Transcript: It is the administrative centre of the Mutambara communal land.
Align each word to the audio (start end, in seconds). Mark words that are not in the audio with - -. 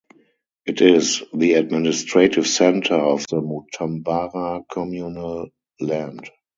It 0.65 0.81
is 0.81 1.21
the 1.31 1.53
administrative 1.53 2.47
centre 2.47 2.95
of 2.95 3.23
the 3.29 3.39
Mutambara 3.39 4.63
communal 4.67 5.49
land. 5.79 6.27